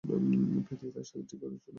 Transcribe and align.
প্রীতি, 0.03 0.87
তার 0.95 1.03
সাথে 1.03 1.23
ঠিক 1.29 1.39
করছো 1.41 1.57
না। 1.57 1.69